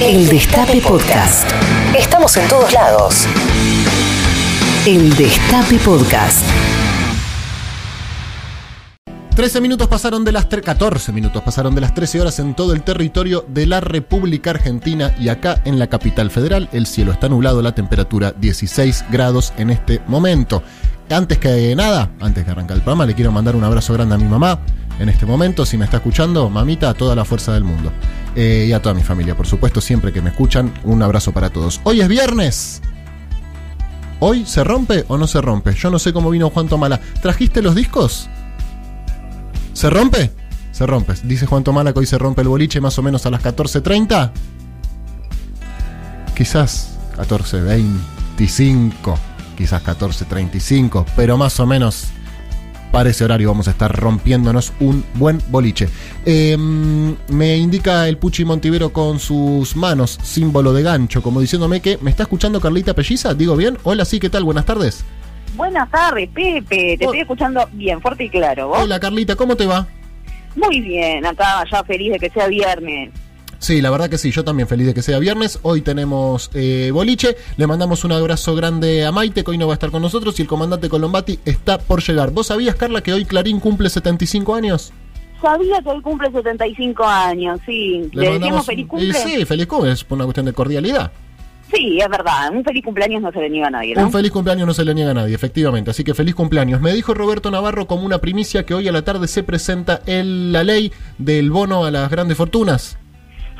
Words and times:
El 0.00 0.28
Destape 0.28 0.80
Podcast. 0.80 1.50
Estamos 1.98 2.36
en 2.36 2.48
todos 2.48 2.72
lados. 2.72 3.26
El 4.86 5.12
Destape 5.16 5.76
Podcast. 5.78 6.44
13 9.34 9.60
minutos 9.60 9.88
pasaron 9.88 10.24
de 10.24 10.30
las 10.30 10.46
14 10.46 11.10
minutos 11.10 11.42
pasaron 11.42 11.74
de 11.74 11.80
las 11.80 11.94
13 11.94 12.20
horas 12.20 12.38
en 12.38 12.54
todo 12.54 12.74
el 12.74 12.82
territorio 12.82 13.44
de 13.48 13.66
la 13.66 13.80
República 13.80 14.50
Argentina 14.50 15.16
y 15.18 15.30
acá 15.30 15.62
en 15.64 15.80
la 15.80 15.88
capital 15.88 16.30
federal 16.30 16.68
el 16.72 16.86
cielo 16.86 17.10
está 17.10 17.28
nublado, 17.28 17.60
la 17.60 17.74
temperatura 17.74 18.30
16 18.30 19.06
grados 19.10 19.52
en 19.56 19.70
este 19.70 20.00
momento. 20.06 20.62
Antes 21.10 21.38
que 21.38 21.74
nada, 21.74 22.12
antes 22.20 22.46
de 22.46 22.52
arrancar 22.52 22.76
el 22.76 22.82
programa, 22.84 23.04
le 23.04 23.14
quiero 23.14 23.32
mandar 23.32 23.56
un 23.56 23.64
abrazo 23.64 23.94
grande 23.94 24.14
a 24.14 24.18
mi 24.18 24.26
mamá 24.26 24.60
en 24.98 25.08
este 25.08 25.26
momento, 25.26 25.64
si 25.64 25.78
me 25.78 25.84
está 25.84 25.98
escuchando, 25.98 26.50
mamita, 26.50 26.90
a 26.90 26.94
toda 26.94 27.14
la 27.14 27.24
fuerza 27.24 27.52
del 27.52 27.64
mundo. 27.64 27.92
Eh, 28.34 28.66
y 28.68 28.72
a 28.72 28.82
toda 28.82 28.94
mi 28.94 29.02
familia, 29.02 29.36
por 29.36 29.46
supuesto, 29.46 29.80
siempre 29.80 30.12
que 30.12 30.20
me 30.20 30.30
escuchan, 30.30 30.72
un 30.84 31.02
abrazo 31.02 31.32
para 31.32 31.50
todos. 31.50 31.80
Hoy 31.84 32.00
es 32.00 32.08
viernes. 32.08 32.82
¿Hoy 34.20 34.44
se 34.46 34.64
rompe 34.64 35.04
o 35.08 35.16
no 35.16 35.26
se 35.26 35.40
rompe? 35.40 35.74
Yo 35.74 35.90
no 35.90 35.98
sé 35.98 36.12
cómo 36.12 36.30
vino 36.30 36.50
Juan 36.50 36.68
Tomala. 36.68 37.00
¿Trajiste 37.22 37.62
los 37.62 37.76
discos? 37.76 38.28
¿Se 39.72 39.88
rompe? 39.88 40.32
Se 40.72 40.86
rompe. 40.86 41.14
Dice 41.22 41.46
Juan 41.46 41.62
Tomala 41.62 41.92
que 41.92 42.00
hoy 42.00 42.06
se 42.06 42.18
rompe 42.18 42.42
el 42.42 42.48
boliche 42.48 42.80
más 42.80 42.98
o 42.98 43.02
menos 43.02 43.26
a 43.26 43.30
las 43.30 43.42
14.30. 43.42 44.32
Quizás 46.36 46.98
14.25, 47.16 49.16
quizás 49.56 49.84
14.35, 49.84 51.04
pero 51.14 51.36
más 51.36 51.60
o 51.60 51.66
menos 51.66 52.08
para 52.90 53.10
ese 53.10 53.24
horario 53.24 53.48
vamos 53.48 53.68
a 53.68 53.72
estar 53.72 53.94
rompiéndonos 53.94 54.72
un 54.80 55.04
buen 55.14 55.40
boliche. 55.48 55.88
Em, 56.24 57.16
me 57.28 57.56
indica 57.56 58.08
el 58.08 58.16
Puchi 58.18 58.44
Montivero 58.44 58.92
con 58.92 59.18
sus 59.18 59.76
manos, 59.76 60.18
símbolo 60.22 60.72
de 60.72 60.82
gancho, 60.82 61.22
como 61.22 61.40
diciéndome 61.40 61.80
que 61.80 61.98
me 62.00 62.10
está 62.10 62.24
escuchando 62.24 62.60
Carlita 62.60 62.94
Pelliza. 62.94 63.34
¿Digo 63.34 63.56
bien? 63.56 63.78
Hola, 63.82 64.04
sí, 64.04 64.18
¿qué 64.20 64.30
tal? 64.30 64.44
Buenas 64.44 64.64
tardes. 64.66 65.04
Buenas 65.56 65.90
tardes, 65.90 66.28
Pepe. 66.32 66.96
Te 66.98 67.04
Oh. 67.06 67.08
estoy 67.10 67.20
escuchando 67.20 67.68
bien, 67.72 68.00
fuerte 68.00 68.24
y 68.24 68.30
claro. 68.30 68.68
¿Vos? 68.68 68.78
Hola, 68.82 69.00
Carlita, 69.00 69.34
¿cómo 69.36 69.56
te 69.56 69.66
va? 69.66 69.86
Muy 70.56 70.80
bien, 70.80 71.24
acá 71.26 71.64
ya 71.70 71.84
feliz 71.84 72.12
de 72.12 72.18
que 72.18 72.30
sea 72.30 72.48
viernes. 72.48 73.10
Sí, 73.58 73.80
la 73.82 73.90
verdad 73.90 74.08
que 74.08 74.18
sí, 74.18 74.30
yo 74.30 74.44
también 74.44 74.68
feliz 74.68 74.86
de 74.86 74.94
que 74.94 75.02
sea 75.02 75.18
viernes. 75.18 75.58
Hoy 75.62 75.80
tenemos 75.82 76.50
eh, 76.54 76.90
boliche. 76.92 77.36
Le 77.56 77.66
mandamos 77.66 78.04
un 78.04 78.12
abrazo 78.12 78.54
grande 78.54 79.04
a 79.04 79.10
Maite, 79.10 79.42
que 79.42 79.50
hoy 79.50 79.58
no 79.58 79.66
va 79.66 79.72
a 79.72 79.74
estar 79.74 79.90
con 79.90 80.00
nosotros, 80.00 80.38
y 80.38 80.42
el 80.42 80.48
comandante 80.48 80.88
Colombati 80.88 81.40
está 81.44 81.78
por 81.78 82.00
llegar. 82.02 82.30
¿Vos 82.30 82.46
sabías, 82.48 82.76
Carla, 82.76 83.00
que 83.02 83.12
hoy 83.12 83.24
Clarín 83.24 83.58
cumple 83.58 83.90
75 83.90 84.54
años? 84.54 84.92
Sabía 85.42 85.80
que 85.82 85.88
hoy 85.88 86.00
cumple 86.02 86.30
75 86.30 87.04
años, 87.04 87.60
sí. 87.66 88.08
¿Le, 88.12 88.30
decíamos 88.32 88.64
feliz 88.66 88.86
cumple? 88.86 89.12
sí, 89.14 89.44
feliz 89.44 89.66
cumple, 89.66 89.92
es 89.92 90.04
por 90.04 90.16
una 90.16 90.24
cuestión 90.24 90.46
de 90.46 90.52
cordialidad. 90.52 91.10
Sí, 91.72 91.98
es 92.00 92.08
verdad. 92.08 92.50
Un 92.52 92.64
feliz 92.64 92.82
cumpleaños 92.84 93.20
no 93.20 93.30
se 93.30 93.40
le 93.40 93.50
niega 93.50 93.66
a 93.66 93.70
nadie, 93.70 93.94
¿no? 93.94 94.04
Un 94.06 94.12
feliz 94.12 94.30
cumpleaños 94.32 94.66
no 94.66 94.72
se 94.72 94.84
le 94.84 94.94
niega 94.94 95.10
a 95.10 95.14
nadie, 95.14 95.34
efectivamente. 95.34 95.90
Así 95.90 96.02
que 96.02 96.14
feliz 96.14 96.34
cumpleaños. 96.34 96.80
Me 96.80 96.94
dijo 96.94 97.12
Roberto 97.12 97.50
Navarro 97.50 97.86
como 97.86 98.06
una 98.06 98.18
primicia 98.18 98.64
que 98.64 98.72
hoy 98.72 98.88
a 98.88 98.92
la 98.92 99.02
tarde 99.02 99.28
se 99.28 99.42
presenta 99.42 100.00
el- 100.06 100.50
la 100.52 100.64
ley 100.64 100.92
del 101.18 101.50
bono 101.50 101.84
a 101.84 101.90
las 101.90 102.08
grandes 102.10 102.36
fortunas. 102.38 102.96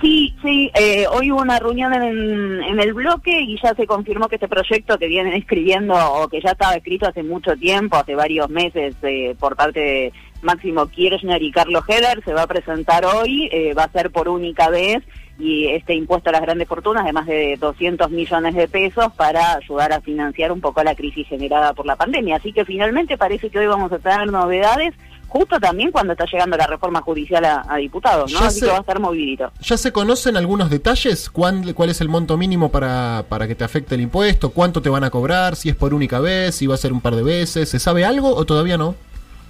Sí, 0.01 0.35
sí. 0.43 0.71
eh, 0.75 1.07
hoy 1.11 1.33
hubo 1.33 1.43
una 1.43 1.59
reunión 1.59 1.93
en, 1.93 2.79
el 2.79 2.95
bloque 2.95 3.41
y 3.41 3.59
ya 3.61 3.75
se 3.75 3.87
confirmó 3.87 4.29
que 4.29 4.37
este 4.37 4.47
proyecto 4.47 4.97
que 4.97 5.09
vienen 5.09 5.33
escribiendo 5.33 5.95
o 5.95 6.29
que 6.29 6.41
ya 6.41 6.51
estaba 6.53 6.75
escrito 6.75 7.09
hace 7.09 7.25
mucho 7.25 7.57
tiempo, 7.57 7.97
hace 7.97 8.15
varios 8.15 8.49
meses, 8.49 8.95
eh, 9.03 9.35
por 9.41 9.57
parte 9.57 9.81
de 9.81 10.13
Máximo 10.43 10.87
Kirchner 10.87 11.43
y 11.43 11.51
Carlos 11.51 11.83
Heller, 11.89 12.23
se 12.25 12.33
va 12.33 12.43
a 12.43 12.47
presentar 12.47 13.05
hoy. 13.05 13.49
eh, 13.51 13.75
va 13.75 13.85
a 13.85 13.93
ser 13.93 14.11
por 14.13 14.29
única 14.29 14.71
vez 14.71 15.03
y 15.39 15.67
este 15.69 15.95
impuesto 15.95 16.31
a 16.31 16.33
las 16.33 16.43
grandes 16.43 16.67
fortunas 16.69 17.05
de 17.05 17.13
más 17.13 17.27
de 17.27 17.57
200 17.61 18.11
millones 18.11 18.55
de 18.55 18.69
pesos 18.69 19.13
para 19.17 19.55
ayudar 19.55 19.93
a 19.93 20.01
financiar 20.01 20.51
un 20.51 20.61
poco 20.61 20.83
la 20.83 20.97
crisis 20.97 21.29
generada 21.29 21.75
por 21.75 21.87
la 21.87 21.97
pandemia. 21.97 22.37
Así 22.37 22.53
que 22.53 22.65
finalmente 22.65 23.17
parece 23.17 23.49
que 23.49 23.59
hoy 23.59 23.67
vamos 23.67 23.93
a 23.93 23.99
tener 23.99 24.31
novedades, 24.31 24.95
justo 25.29 25.61
también 25.61 25.93
cuando 25.93 26.13
está 26.15 26.25
llegando 26.31 26.57
la 26.57 26.67
reforma 26.67 27.01
judicial 27.03 27.45
a, 27.45 27.65
a 27.69 27.77
diputados, 27.77 28.33
¿no? 28.33 28.41
Ya 28.41 28.47
Así 28.47 28.61
sé. 28.61 28.67
que 28.67 28.71
va 28.73 28.79
a 28.79 28.81
estar 28.81 28.99
movidito. 29.01 29.53
¿Ya 29.61 29.77
se 29.77 29.93
conocen 29.93 30.37
algunos 30.37 30.71
detalles? 30.71 31.31
¿Cuán- 31.31 31.73
¿Cuál 31.75 31.91
es 31.91 32.01
el 32.01 32.09
monto 32.09 32.37
mínimo 32.37 32.71
para, 32.71 33.25
para 33.29 33.47
que 33.47 33.55
te 33.55 33.65
afecte 33.65 33.95
el 33.95 34.01
impuesto? 34.01 34.51
¿Cuánto 34.51 34.83
te 34.83 34.89
van 34.89 35.05
a 35.05 35.11
cobrar? 35.11 35.55
¿Si 35.57 35.69
es 35.69 35.77
por 35.77 35.95
única 35.95 36.19
vez? 36.21 36.55
¿Si 36.55 36.67
va 36.67 36.75
a 36.75 36.79
ser 36.79 36.93
un 36.93 37.01
par 37.01 37.15
de 37.15 37.23
veces? 37.23 37.69
¿Se 37.69 37.79
sabe 37.79 38.05
algo 38.05 38.35
o 38.35 38.45
todavía 38.45 38.77
no? 38.79 38.95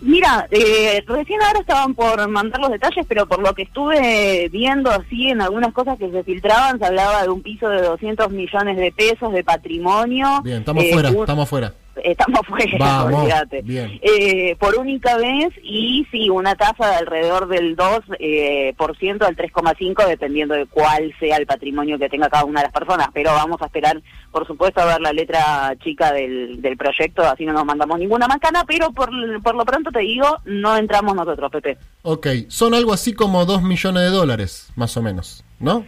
Mira, 0.00 0.47
eh, 0.53 1.03
recién 1.09 1.43
ahora 1.43 1.59
estaban 1.59 1.93
por 1.95 2.28
mandar 2.28 2.60
los 2.60 2.71
detalles, 2.71 3.05
pero 3.09 3.27
por 3.27 3.41
lo 3.41 3.53
que 3.53 3.62
estuve 3.62 4.49
viendo 4.53 4.91
así 4.93 5.28
en 5.31 5.41
algunas 5.43 5.72
cosas 5.72 5.99
que 5.99 6.09
se 6.10 6.22
filtraban, 6.22 6.78
se 6.78 6.87
hablaba 6.87 7.22
de 7.25 7.31
un 7.31 7.43
piso 7.43 7.69
de 7.69 7.83
200 7.83 8.31
millones 8.31 8.77
de 8.77 8.93
pesos 8.93 9.33
de 9.33 9.43
patrimonio. 9.43 10.41
Bien, 10.45 10.59
estamos 10.59 10.84
Eh, 10.84 10.93
fuera, 10.93 11.10
un- 11.10 11.16
estamos 11.21 11.49
fuera. 11.49 11.75
Estamos 12.04 12.41
fuera, 12.48 12.78
Vamos, 12.78 13.20
olvídate. 13.20 13.64
Eh, 14.03 14.56
por 14.59 14.76
única 14.76 15.16
vez 15.16 15.48
y 15.62 16.06
sí, 16.10 16.31
una 16.31 16.54
tasa 16.54 16.88
de 16.88 16.97
alrededor 16.97 17.48
del 17.48 17.76
2% 17.76 18.16
eh, 18.19 18.75
por 18.76 18.97
ciento 18.97 19.26
al 19.26 19.36
3,5% 19.36 20.06
dependiendo 20.06 20.54
de 20.54 20.66
cuál 20.66 21.14
sea 21.19 21.36
el 21.36 21.47
patrimonio 21.47 21.98
que 21.98 22.09
tenga 22.09 22.28
cada 22.28 22.44
una 22.44 22.60
de 22.60 22.66
las 22.66 22.72
personas. 22.72 23.09
Pero 23.12 23.32
vamos 23.32 23.60
a 23.62 23.66
esperar, 23.66 24.00
por 24.31 24.47
supuesto, 24.47 24.81
a 24.81 24.86
ver 24.86 25.00
la 25.00 25.12
letra 25.12 25.75
chica 25.82 26.12
del, 26.12 26.60
del 26.60 26.76
proyecto, 26.76 27.22
así 27.22 27.44
no 27.44 27.53
nos 27.53 27.64
mandamos 27.64 27.98
ninguna 27.98 28.28
macana, 28.28 28.65
pero 28.66 28.92
por, 28.92 29.10
por 29.42 29.54
lo 29.54 29.65
pronto 29.65 29.91
te 29.91 30.00
digo, 30.00 30.38
no 30.44 30.76
entramos 30.76 31.15
nosotros, 31.15 31.50
Pepe. 31.50 31.78
Ok, 32.03 32.26
son 32.48 32.75
algo 32.75 32.92
así 32.92 33.12
como 33.12 33.44
2 33.44 33.62
millones 33.62 34.03
de 34.03 34.10
dólares, 34.10 34.72
más 34.76 34.97
o 34.97 35.03
menos, 35.03 35.44
¿no? 35.59 35.84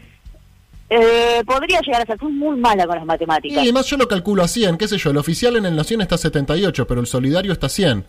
Eh, 0.91 1.43
podría 1.47 1.81
llegar 1.81 2.03
a 2.03 2.07
ser, 2.07 2.21
muy 2.23 2.59
mala 2.59 2.85
con 2.87 2.97
las 2.97 3.07
matemáticas. 3.07 3.57
Y 3.57 3.61
además 3.61 3.87
yo 3.87 3.97
lo 3.97 4.09
calculo 4.09 4.43
a 4.43 4.49
100, 4.49 4.77
qué 4.77 4.89
sé 4.89 4.99
yo, 4.99 5.11
el 5.11 5.17
oficial 5.19 5.55
en 5.57 5.65
el 5.67 5.77
Nación 5.77 6.01
está 6.01 6.17
a 6.17 6.19
78, 6.19 6.87
pero 6.87 7.01
el 7.01 7.07
solidario 7.07 7.53
está 7.53 7.67
a 7.67 7.71
100. 7.71 8.05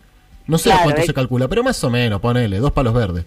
No 0.48 0.58
sé 0.58 0.70
Claro, 0.70 0.84
cuánto 0.86 1.02
es- 1.02 1.08
se 1.08 1.14
calcula, 1.14 1.48
pero 1.48 1.64
más 1.64 1.84
o 1.84 1.90
menos, 1.92 2.20
ponele, 2.20 2.58
dos 2.58 2.72
palos 2.72 2.94
verdes. 2.96 3.24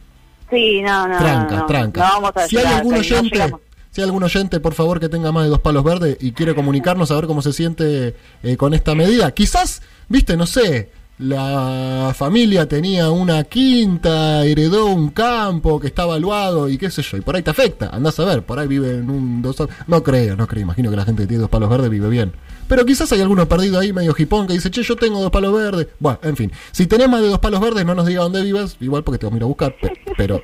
Sí, 0.51 0.83
no, 0.83 1.07
no. 1.07 1.17
tranca, 1.19 1.57
no, 1.57 1.67
tranca. 1.67 2.01
No 2.01 2.07
vamos 2.21 2.33
a 2.35 2.49
si 2.49 2.57
hay 2.57 2.65
llegar, 2.65 2.79
algún 2.79 2.93
no 2.95 2.99
oyente, 2.99 3.53
si 3.93 4.01
hay 4.01 4.05
algún 4.05 4.23
oyente, 4.25 4.59
por 4.61 4.75
favor, 4.75 4.99
que 4.99 5.09
tenga 5.09 5.31
más 5.31 5.45
de 5.45 5.51
dos 5.51 5.61
palos 5.61 5.85
verdes 5.85 6.17
y 6.21 6.33
quiere 6.33 6.55
comunicarnos 6.57 7.13
a 7.13 7.15
ver 7.15 7.27
cómo 7.27 7.41
se 7.41 7.53
siente 7.53 8.17
eh, 8.43 8.57
con 8.57 8.75
esta 8.75 8.95
medida. 8.97 9.31
Quizás, 9.33 9.83
viste, 10.09 10.37
no 10.37 10.47
sé, 10.47 10.91
la 11.19 12.13
familia 12.17 12.69
tenía 12.69 13.11
una 13.11 13.45
quinta, 13.45 14.45
heredó 14.45 14.87
un 14.87 15.11
campo 15.11 15.79
que 15.79 15.87
está 15.87 16.03
evaluado 16.03 16.69
y 16.69 16.77
qué 16.77 16.91
sé 16.91 17.03
yo, 17.03 17.17
y 17.17 17.21
por 17.21 17.37
ahí 17.37 17.43
te 17.43 17.51
afecta, 17.51 17.89
andás 17.91 18.19
a 18.19 18.25
ver, 18.25 18.43
por 18.45 18.59
ahí 18.59 18.67
vive 18.67 18.91
en 18.99 19.09
un 19.09 19.41
dos 19.41 19.57
No 19.87 20.03
creo, 20.03 20.37
no 20.37 20.47
creo, 20.49 20.63
imagino 20.63 20.91
que 20.91 20.97
la 20.97 21.05
gente 21.05 21.23
que 21.23 21.29
tiene 21.29 21.43
dos 21.43 21.51
palos 21.51 21.71
verdes 21.71 21.89
vive 21.91 22.09
bien. 22.09 22.33
Pero 22.67 22.85
quizás 22.87 23.13
hay 23.13 23.21
alguno 23.21 23.47
perdido 23.47 23.79
ahí, 23.79 23.93
medio 23.93 24.15
hipón, 24.17 24.47
que 24.47 24.55
dice, 24.55 24.71
che, 24.71 24.83
yo 24.83 24.97
tengo 24.97 25.21
dos 25.21 25.31
palos 25.31 25.53
verdes. 25.53 25.87
Bueno, 26.01 26.19
en 26.23 26.35
fin, 26.35 26.51
si 26.73 26.87
tenés 26.87 27.09
más 27.11 27.21
de 27.21 27.29
dos 27.29 27.39
palos 27.39 27.61
verdes, 27.61 27.85
no 27.85 27.95
nos 27.95 28.07
diga 28.07 28.23
dónde 28.23 28.43
vivas, 28.43 28.77
igual 28.81 29.05
porque 29.05 29.19
te 29.19 29.27
vamos 29.27 29.37
a 29.37 29.39
ir 29.39 29.43
a 29.43 29.47
buscar, 29.47 29.77
pe- 29.81 29.93
pero 30.17 30.43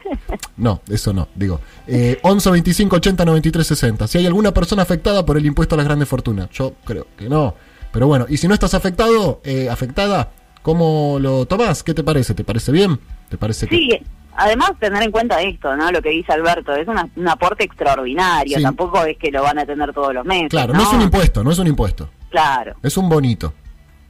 no, 0.58 0.82
eso 0.88 1.12
no, 1.14 1.28
digo. 1.34 1.60
Eh, 1.86 2.18
11 2.22 2.50
25 2.50 2.96
80 2.96 3.24
93 3.24 3.66
60. 3.66 4.06
Si 4.06 4.18
hay 4.18 4.26
alguna 4.26 4.52
persona 4.52 4.82
afectada 4.82 5.24
por 5.24 5.38
el 5.38 5.46
impuesto 5.46 5.74
a 5.74 5.78
las 5.78 5.86
grandes 5.86 6.08
fortunas, 6.08 6.50
yo 6.52 6.74
creo 6.84 7.06
que 7.16 7.28
no. 7.28 7.54
Pero 7.90 8.06
bueno, 8.06 8.26
y 8.28 8.36
si 8.36 8.46
no 8.46 8.54
estás 8.54 8.74
afectado, 8.74 9.40
eh, 9.42 9.68
afectada, 9.70 10.30
¿cómo 10.62 11.18
lo 11.20 11.46
tomás? 11.46 11.82
¿Qué 11.82 11.94
te 11.94 12.02
parece? 12.02 12.34
¿Te 12.34 12.44
parece 12.44 12.72
bien? 12.72 12.98
¿Te 13.28 13.36
parece 13.38 13.66
que.? 13.66 13.76
Sí, 13.76 13.90
además 14.36 14.72
tener 14.78 15.02
en 15.02 15.10
cuenta 15.10 15.40
esto, 15.42 15.76
¿no? 15.76 15.90
Lo 15.90 16.00
que 16.02 16.10
dice 16.10 16.32
Alberto, 16.32 16.74
es 16.74 16.86
una- 16.88 17.08
un 17.16 17.28
aporte 17.28 17.64
extraordinario, 17.64 18.56
Sí. 18.58 18.62
tampoco 18.62 19.04
es 19.04 19.16
que 19.18 19.30
lo 19.30 19.42
van 19.42 19.58
a 19.58 19.66
tener 19.66 19.92
todos 19.92 20.12
los 20.14 20.24
meses. 20.24 20.48
Claro, 20.50 20.72
¿no? 20.72 20.80
no 20.80 20.84
es 20.88 20.92
un 20.94 21.02
impuesto, 21.02 21.44
no 21.44 21.50
es 21.50 21.58
un 21.58 21.66
impuesto. 21.66 22.08
Claro, 22.30 22.74
Es 22.82 22.96
un 22.96 23.08
bonito. 23.08 23.52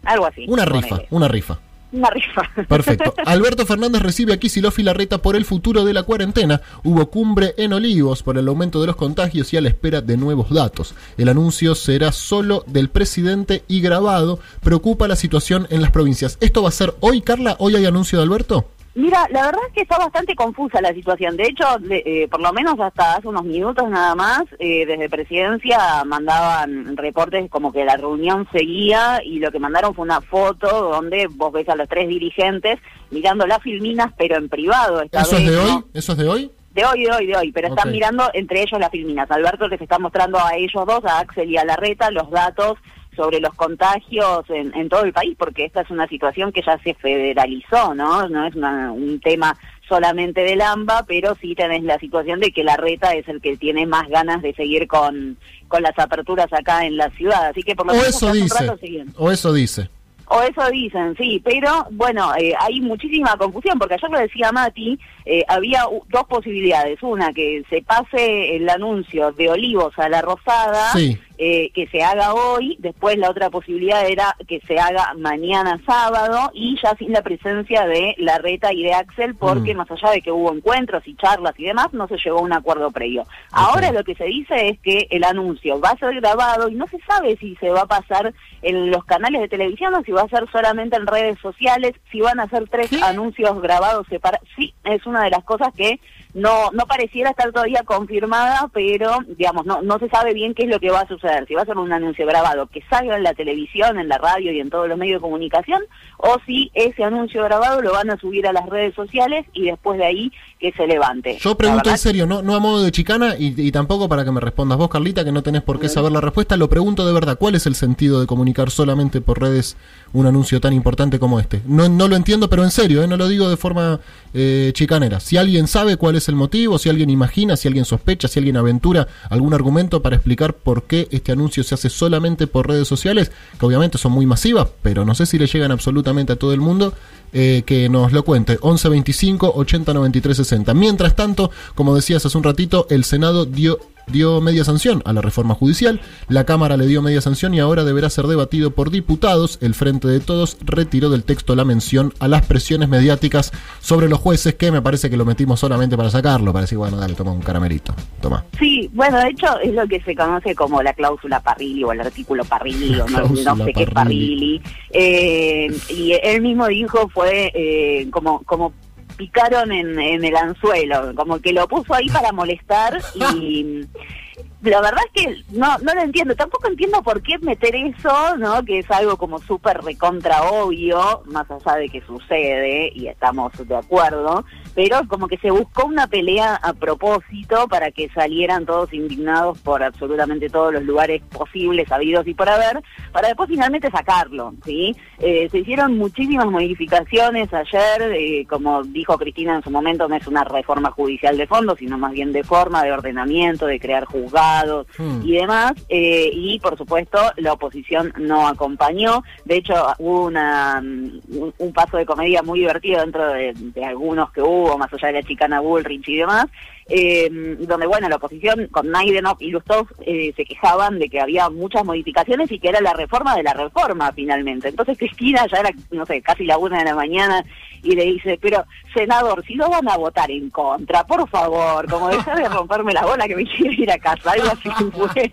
algo 0.04 0.26
así. 0.26 0.44
Una 0.48 0.64
rifa, 0.64 0.88
ponele. 0.88 1.08
una 1.10 1.28
rifa. 1.28 1.58
Una 1.92 2.10
rifa. 2.10 2.42
Perfecto. 2.68 3.14
Alberto 3.26 3.66
Fernández 3.66 4.02
recibe 4.02 4.32
a 4.32 4.38
Kicillof 4.38 4.78
y 4.78 4.82
Larreta 4.82 5.18
por 5.18 5.36
el 5.36 5.44
futuro 5.44 5.84
de 5.84 5.92
la 5.92 6.02
cuarentena. 6.04 6.60
Hubo 6.84 7.10
cumbre 7.10 7.54
en 7.56 7.72
Olivos 7.72 8.22
por 8.22 8.38
el 8.38 8.48
aumento 8.48 8.80
de 8.80 8.86
los 8.86 8.96
contagios 8.96 9.52
y 9.52 9.56
a 9.56 9.60
la 9.60 9.68
espera 9.68 10.00
de 10.00 10.16
nuevos 10.16 10.50
datos. 10.50 10.94
El 11.18 11.28
anuncio 11.28 11.74
será 11.74 12.12
solo 12.12 12.64
del 12.66 12.88
presidente 12.88 13.64
y 13.68 13.80
grabado. 13.80 14.38
Preocupa 14.62 15.08
la 15.08 15.16
situación 15.16 15.66
en 15.70 15.82
las 15.82 15.90
provincias. 15.90 16.38
¿Esto 16.40 16.62
va 16.62 16.68
a 16.68 16.72
ser 16.72 16.94
hoy, 17.00 17.22
Carla? 17.22 17.56
¿Hoy 17.58 17.76
hay 17.76 17.86
anuncio 17.86 18.18
de 18.18 18.24
Alberto? 18.24 18.66
Mira, 18.94 19.24
la 19.30 19.42
verdad 19.46 19.60
es 19.68 19.72
que 19.72 19.82
está 19.82 19.98
bastante 19.98 20.34
confusa 20.34 20.80
la 20.80 20.92
situación. 20.92 21.36
De 21.36 21.44
hecho, 21.44 21.64
de- 21.78 22.02
eh, 22.04 22.28
por 22.28 22.40
lo 22.40 22.52
menos 22.52 22.74
hasta 22.80 23.14
hace 23.14 23.28
unos 23.28 23.44
minutos 23.44 23.88
nada 23.88 24.16
más, 24.16 24.42
eh, 24.58 24.84
desde 24.84 25.08
presidencia 25.08 25.78
mandaban 26.04 26.96
reportes 26.96 27.48
como 27.50 27.72
que 27.72 27.84
la 27.84 27.96
reunión 27.96 28.48
seguía 28.52 29.20
y 29.24 29.38
lo 29.38 29.52
que 29.52 29.60
mandaron 29.60 29.94
fue 29.94 30.04
una 30.04 30.20
foto 30.20 30.66
donde 30.90 31.28
vos 31.28 31.52
ves 31.52 31.68
a 31.68 31.76
los 31.76 31.88
tres 31.88 32.08
dirigentes 32.08 32.80
mirando 33.10 33.46
las 33.46 33.62
filminas, 33.62 34.12
pero 34.18 34.36
en 34.36 34.48
privado. 34.48 35.02
Esta 35.02 35.20
¿Eso 35.22 35.36
es 35.36 35.46
de 35.50 35.56
¿no? 35.56 35.62
hoy? 35.76 35.84
¿Eso 35.94 36.12
es 36.12 36.18
de 36.18 36.28
hoy? 36.28 36.50
De 36.72 36.84
hoy, 36.84 37.04
de 37.04 37.10
hoy, 37.12 37.26
de 37.26 37.36
hoy, 37.36 37.52
pero 37.52 37.68
están 37.68 37.90
mirando 37.90 38.30
entre 38.32 38.62
ellos 38.62 38.78
las 38.80 38.90
filminas. 38.90 39.30
Alberto 39.30 39.66
les 39.68 39.80
está 39.80 39.98
mostrando 39.98 40.38
a 40.38 40.54
ellos 40.56 40.84
dos, 40.86 41.04
a 41.04 41.18
Axel 41.20 41.50
y 41.50 41.56
a 41.56 41.64
Larreta, 41.64 42.10
los 42.10 42.30
datos 42.30 42.78
sobre 43.16 43.40
los 43.40 43.52
contagios 43.54 44.44
en, 44.50 44.74
en 44.74 44.88
todo 44.88 45.02
el 45.04 45.12
país, 45.12 45.34
porque 45.38 45.64
esta 45.64 45.80
es 45.82 45.90
una 45.90 46.06
situación 46.08 46.52
que 46.52 46.62
ya 46.62 46.78
se 46.78 46.94
federalizó, 46.94 47.94
¿no? 47.94 48.28
No 48.28 48.46
es 48.46 48.54
una- 48.54 48.92
un 48.92 49.20
tema 49.20 49.56
solamente 49.88 50.42
del 50.42 50.60
AMBA, 50.60 51.04
pero 51.06 51.34
sí 51.40 51.54
tenés 51.54 51.82
la 51.82 51.98
situación 51.98 52.38
de 52.40 52.52
que 52.52 52.62
la 52.62 52.76
reta 52.76 53.12
es 53.14 53.26
el 53.28 53.40
que 53.40 53.56
tiene 53.56 53.86
más 53.86 54.08
ganas 54.08 54.40
de 54.42 54.54
seguir 54.54 54.86
con, 54.86 55.36
con 55.68 55.82
las 55.82 55.98
aperturas 55.98 56.52
acá 56.52 56.86
en 56.86 56.96
la 56.96 57.10
ciudad. 57.10 57.46
Así 57.48 57.62
que 57.62 57.74
por 57.74 57.86
lo 57.86 57.92
O 57.92 57.96
menos 57.96 58.08
eso 58.08 58.26
un 58.26 58.32
rato. 58.66 58.78
O 59.16 59.30
eso 59.32 59.52
dice. 59.52 59.90
O 60.32 60.40
eso 60.42 60.70
dicen, 60.70 61.16
sí, 61.16 61.42
pero 61.44 61.86
bueno, 61.90 62.32
eh, 62.38 62.54
hay 62.60 62.80
muchísima 62.80 63.36
confusión, 63.36 63.78
porque 63.80 63.94
ayer 63.94 64.10
lo 64.10 64.18
decía 64.20 64.52
Mati, 64.52 64.96
eh, 65.24 65.44
había 65.48 65.84
dos 66.08 66.24
posibilidades. 66.28 67.02
Una, 67.02 67.32
que 67.32 67.64
se 67.68 67.82
pase 67.82 68.54
el 68.54 68.68
anuncio 68.70 69.32
de 69.32 69.50
Olivos 69.50 69.92
a 69.98 70.08
la 70.08 70.22
Rosada, 70.22 70.92
Sí. 70.92 71.18
eh, 71.36 71.70
que 71.74 71.88
se 71.88 72.02
haga 72.04 72.32
hoy, 72.34 72.76
después 72.78 73.18
la 73.18 73.28
otra 73.30 73.50
posibilidad 73.50 74.06
era 74.06 74.36
que 74.46 74.60
se 74.68 74.78
haga 74.78 75.14
mañana 75.18 75.80
sábado 75.84 76.50
y 76.54 76.78
ya 76.80 76.94
sin 76.96 77.12
la 77.12 77.22
presencia 77.22 77.86
de 77.86 78.14
la 78.18 78.38
reta 78.38 78.72
y 78.72 78.82
de 78.84 78.92
Axel, 78.94 79.34
porque 79.34 79.74
Mm. 79.74 79.78
más 79.78 79.90
allá 79.90 80.10
de 80.12 80.22
que 80.22 80.30
hubo 80.30 80.52
encuentros 80.54 81.02
y 81.08 81.16
charlas 81.16 81.54
y 81.58 81.64
demás, 81.64 81.88
no 81.92 82.06
se 82.06 82.18
llegó 82.18 82.38
a 82.38 82.42
un 82.42 82.52
acuerdo 82.52 82.90
previo. 82.92 83.24
Ahora 83.50 83.90
lo 83.90 84.04
que 84.04 84.14
se 84.14 84.24
dice 84.26 84.68
es 84.68 84.78
que 84.78 85.08
el 85.10 85.24
anuncio 85.24 85.80
va 85.80 85.90
a 85.90 85.98
ser 85.98 86.14
grabado 86.20 86.68
y 86.68 86.74
no 86.76 86.86
se 86.86 86.98
sabe 87.00 87.36
si 87.38 87.56
se 87.56 87.70
va 87.70 87.80
a 87.80 87.86
pasar 87.86 88.32
en 88.62 88.90
los 88.90 89.04
canales 89.04 89.40
de 89.40 89.48
televisión 89.48 89.94
o 89.94 90.02
si 90.02 90.12
va 90.12 90.22
a 90.22 90.28
ser 90.28 90.50
solamente 90.50 90.96
en 90.96 91.06
redes 91.06 91.38
sociales, 91.40 91.94
si 92.10 92.20
van 92.20 92.40
a 92.40 92.48
ser 92.48 92.68
tres 92.68 92.92
anuncios 93.02 93.60
grabados 93.62 94.06
separados. 94.08 94.48
Sí, 94.56 94.74
es 94.84 95.06
una 95.06 95.24
de 95.24 95.30
las 95.30 95.44
cosas 95.44 95.72
que 95.74 96.00
no 96.34 96.70
no 96.72 96.86
pareciera 96.86 97.30
estar 97.30 97.52
todavía 97.52 97.82
confirmada, 97.84 98.70
pero 98.72 99.18
digamos, 99.36 99.66
no 99.66 99.82
no 99.82 99.98
se 99.98 100.08
sabe 100.08 100.34
bien 100.34 100.54
qué 100.54 100.64
es 100.64 100.68
lo 100.68 100.80
que 100.80 100.90
va 100.90 101.00
a 101.00 101.08
suceder, 101.08 101.46
si 101.46 101.54
va 101.54 101.62
a 101.62 101.66
ser 101.66 101.78
un 101.78 101.92
anuncio 101.92 102.26
grabado 102.26 102.66
que 102.66 102.82
salga 102.88 103.16
en 103.16 103.22
la 103.22 103.34
televisión, 103.34 103.98
en 103.98 104.08
la 104.08 104.18
radio 104.18 104.52
y 104.52 104.60
en 104.60 104.70
todos 104.70 104.88
los 104.88 104.98
medios 104.98 105.18
de 105.18 105.22
comunicación, 105.22 105.82
o 106.18 106.36
si 106.46 106.70
ese 106.74 107.04
anuncio 107.04 107.42
grabado 107.44 107.82
lo 107.82 107.92
van 107.92 108.10
a 108.10 108.18
subir 108.18 108.46
a 108.46 108.52
las 108.52 108.68
redes 108.68 108.94
sociales 108.94 109.46
y 109.52 109.64
después 109.64 109.98
de 109.98 110.04
ahí 110.04 110.32
que 110.58 110.72
se 110.72 110.86
levante. 110.86 111.38
Yo 111.40 111.56
pregunto 111.56 111.90
en 111.90 111.98
serio, 111.98 112.26
no, 112.26 112.42
no 112.42 112.54
a 112.54 112.60
modo 112.60 112.82
de 112.82 112.92
chicana 112.92 113.34
y, 113.38 113.54
y 113.56 113.72
tampoco 113.72 114.08
para 114.08 114.24
que 114.24 114.30
me 114.30 114.40
respondas 114.40 114.78
vos, 114.78 114.88
Carlita, 114.88 115.24
que 115.24 115.32
no 115.32 115.42
tenés 115.42 115.62
por 115.62 115.80
qué 115.80 115.88
saber 115.88 116.12
la 116.12 116.20
respuesta. 116.20 116.56
Lo 116.56 116.68
pregunto 116.68 117.06
de 117.06 117.12
verdad, 117.12 117.38
¿cuál 117.38 117.54
es 117.54 117.66
el 117.66 117.74
sentido 117.74 118.20
de 118.20 118.26
comunicar 118.26 118.70
solamente 118.70 119.20
por 119.20 119.40
redes 119.40 119.76
un 120.12 120.26
anuncio 120.26 120.60
tan 120.60 120.72
importante 120.72 121.18
como 121.18 121.40
este? 121.40 121.62
No, 121.66 121.88
no 121.88 122.08
lo 122.08 122.16
entiendo, 122.16 122.48
pero 122.50 122.64
en 122.64 122.70
serio, 122.70 123.02
¿eh? 123.02 123.06
no 123.06 123.16
lo 123.16 123.28
digo 123.28 123.48
de 123.48 123.56
forma 123.56 124.00
eh, 124.34 124.72
chicanera. 124.74 125.20
Si 125.20 125.36
alguien 125.36 125.66
sabe 125.66 125.96
cuál 125.96 126.16
es 126.16 126.28
el 126.28 126.34
motivo, 126.34 126.78
si 126.78 126.88
alguien 126.88 127.10
imagina, 127.10 127.56
si 127.56 127.68
alguien 127.68 127.84
sospecha, 127.84 128.28
si 128.28 128.38
alguien 128.38 128.56
aventura 128.56 129.08
algún 129.28 129.54
argumento 129.54 130.02
para 130.02 130.16
explicar 130.16 130.54
por 130.54 130.84
qué 130.84 131.08
este 131.10 131.32
anuncio 131.32 131.64
se 131.64 131.74
hace 131.74 131.90
solamente 131.90 132.46
por 132.46 132.68
redes 132.68 132.88
sociales, 132.88 133.30
que 133.58 133.66
obviamente 133.66 133.98
son 133.98 134.12
muy 134.12 134.26
masivas, 134.26 134.68
pero 134.82 135.04
no 135.04 135.14
sé 135.14 135.26
si 135.26 135.38
le 135.38 135.46
llegan 135.46 135.72
absolutamente 135.72 136.32
a 136.32 136.36
todo 136.36 136.52
el 136.52 136.60
mundo, 136.60 136.92
eh, 137.32 137.62
que 137.66 137.88
nos 137.88 138.12
lo 138.12 138.24
cuente. 138.24 138.58
11 138.60 138.88
25 138.88 139.52
80 139.54 139.94
93 139.94 140.36
60. 140.36 140.74
Mientras 140.74 141.16
tanto, 141.16 141.50
como 141.74 141.94
decías 141.94 142.24
hace 142.24 142.36
un 142.36 142.44
ratito, 142.44 142.86
el 142.90 143.04
Senado 143.04 143.46
dio 143.46 143.78
dio 144.10 144.40
media 144.40 144.64
sanción 144.64 145.02
a 145.04 145.12
la 145.12 145.20
reforma 145.20 145.54
judicial, 145.54 146.00
la 146.28 146.44
Cámara 146.44 146.76
le 146.76 146.86
dio 146.86 147.02
media 147.02 147.20
sanción 147.20 147.54
y 147.54 147.60
ahora 147.60 147.84
deberá 147.84 148.10
ser 148.10 148.26
debatido 148.26 148.72
por 148.72 148.90
diputados. 148.90 149.58
El 149.60 149.74
Frente 149.74 150.08
de 150.08 150.20
Todos 150.20 150.56
retiró 150.64 151.10
del 151.10 151.24
texto 151.24 151.54
la 151.54 151.64
mención 151.64 152.12
a 152.18 152.28
las 152.28 152.44
presiones 152.46 152.88
mediáticas 152.88 153.52
sobre 153.80 154.08
los 154.08 154.18
jueces, 154.18 154.54
que 154.54 154.70
me 154.70 154.82
parece 154.82 155.10
que 155.10 155.16
lo 155.16 155.24
metimos 155.24 155.60
solamente 155.60 155.96
para 155.96 156.10
sacarlo, 156.10 156.52
para 156.52 156.62
decir, 156.62 156.78
bueno, 156.78 156.96
dale, 156.96 157.14
toma 157.14 157.32
un 157.32 157.40
caramelito, 157.40 157.94
toma. 158.20 158.44
Sí, 158.58 158.90
bueno, 158.92 159.18
de 159.18 159.28
hecho 159.28 159.58
es 159.60 159.74
lo 159.74 159.86
que 159.86 160.00
se 160.00 160.14
conoce 160.14 160.54
como 160.54 160.82
la 160.82 160.92
cláusula 160.92 161.40
Parrilli 161.40 161.84
o 161.84 161.92
el 161.92 162.00
artículo 162.00 162.44
Parrilli 162.44 162.98
o 163.00 163.06
no, 163.08 163.64
sé 163.64 163.72
qué. 163.72 163.86
Parrilli. 163.86 164.60
Eh, 164.90 165.68
y 165.88 166.12
él 166.22 166.42
mismo 166.42 166.66
dijo 166.66 167.08
fue 167.08 167.19
eh, 167.26 168.08
como 168.10 168.42
como 168.44 168.72
picaron 169.16 169.70
en, 169.72 169.98
en 169.98 170.24
el 170.24 170.34
anzuelo, 170.34 171.14
como 171.14 171.38
que 171.40 171.52
lo 171.52 171.68
puso 171.68 171.94
ahí 171.94 172.08
para 172.08 172.32
molestar 172.32 173.00
y 173.36 173.86
la 174.62 174.80
verdad 174.82 175.00
es 175.14 175.22
que 175.22 175.44
no 175.52 175.78
no 175.78 175.94
lo 175.94 176.02
entiendo, 176.02 176.34
tampoco 176.34 176.68
entiendo 176.68 177.02
por 177.02 177.22
qué 177.22 177.38
meter 177.38 177.74
eso, 177.74 178.36
¿no? 178.36 178.62
Que 178.64 178.80
es 178.80 178.90
algo 178.90 179.16
como 179.16 179.38
súper 179.38 179.82
recontra 179.82 180.42
obvio, 180.42 181.22
más 181.26 181.50
allá 181.50 181.76
de 181.76 181.88
que 181.88 182.02
sucede 182.02 182.92
y 182.94 183.08
estamos 183.08 183.52
de 183.66 183.76
acuerdo, 183.76 184.44
pero 184.74 185.00
como 185.08 185.28
que 185.28 185.38
se 185.38 185.50
buscó 185.50 185.86
una 185.86 186.06
pelea 186.06 186.56
a 186.56 186.74
propósito 186.74 187.68
para 187.68 187.90
que 187.90 188.10
salieran 188.10 188.66
todos 188.66 188.92
indignados 188.92 189.58
por 189.60 189.82
absolutamente 189.82 190.50
todos 190.50 190.74
los 190.74 190.82
lugares 190.84 191.22
posibles, 191.30 191.90
habidos 191.90 192.26
y 192.26 192.34
por 192.34 192.48
haber, 192.48 192.82
para 193.12 193.28
después 193.28 193.48
finalmente 193.48 193.90
sacarlo, 193.90 194.52
¿sí? 194.64 194.94
Eh, 195.20 195.48
se 195.50 195.58
hicieron 195.58 195.96
muchísimas 195.96 196.46
modificaciones 196.46 197.52
ayer, 197.54 198.02
eh, 198.14 198.46
como 198.48 198.82
dijo 198.82 199.16
Cristina 199.16 199.56
en 199.56 199.62
su 199.62 199.70
momento, 199.70 200.06
no 200.06 200.16
es 200.16 200.26
una 200.26 200.44
reforma 200.44 200.90
judicial 200.90 201.38
de 201.38 201.46
fondo, 201.46 201.76
sino 201.76 201.96
más 201.96 202.12
bien 202.12 202.32
de 202.32 202.44
forma, 202.44 202.82
de 202.82 202.92
ordenamiento, 202.92 203.66
de 203.66 203.80
crear 203.80 204.04
juzgados 204.04 204.49
Hmm. 204.98 205.20
y 205.24 205.32
demás, 205.32 205.72
eh, 205.88 206.30
y 206.32 206.58
por 206.60 206.76
supuesto 206.76 207.18
la 207.36 207.52
oposición 207.52 208.12
no 208.18 208.48
acompañó, 208.48 209.22
de 209.44 209.56
hecho 209.56 209.74
hubo 209.98 210.26
una, 210.26 210.80
mm, 210.80 211.20
un, 211.36 211.54
un 211.58 211.72
paso 211.72 211.96
de 211.96 212.06
comedia 212.06 212.42
muy 212.42 212.60
divertido 212.60 213.00
dentro 213.00 213.28
de, 213.32 213.52
de 213.54 213.84
algunos 213.84 214.30
que 214.32 214.42
hubo, 214.42 214.76
más 214.78 214.92
allá 214.92 215.08
de 215.08 215.14
la 215.14 215.22
chicana 215.22 215.60
Bullrich 215.60 216.08
y 216.08 216.16
demás, 216.16 216.46
eh, 216.90 217.56
donde 217.60 217.86
bueno, 217.86 218.08
la 218.08 218.16
oposición 218.16 218.66
con 218.72 218.90
Naidenov 218.90 219.36
y 219.40 219.50
Lustov 219.50 219.86
eh, 220.00 220.32
se 220.36 220.44
quejaban 220.44 220.98
de 220.98 221.08
que 221.08 221.20
había 221.20 221.48
muchas 221.48 221.84
modificaciones 221.84 222.50
y 222.50 222.58
que 222.58 222.68
era 222.68 222.80
la 222.80 222.92
reforma 222.92 223.36
de 223.36 223.44
la 223.44 223.52
reforma 223.54 224.12
finalmente. 224.12 224.68
Entonces 224.68 224.98
Cristina 224.98 225.46
ya 225.46 225.58
era, 225.60 225.70
no 225.92 226.04
sé, 226.04 226.20
casi 226.20 226.44
la 226.44 226.58
una 226.58 226.80
de 226.80 226.84
la 226.86 226.96
mañana 226.96 227.44
y 227.82 227.94
le 227.94 228.04
dice, 228.04 228.38
pero 228.42 228.64
senador, 228.92 229.44
si 229.46 229.54
no 229.54 229.70
van 229.70 229.88
a 229.88 229.96
votar 229.96 230.30
en 230.30 230.50
contra, 230.50 231.06
por 231.06 231.28
favor, 231.28 231.88
como 231.88 232.08
dejar 232.08 232.36
de 232.38 232.48
romperme 232.48 232.92
la 232.92 233.06
bola 233.06 233.26
que 233.28 233.36
me 233.36 233.44
quiero 233.44 233.72
ir 233.72 233.90
a 233.90 233.98
casa, 233.98 234.32
algo 234.32 234.48
así 234.48 234.68
fue. 234.92 235.32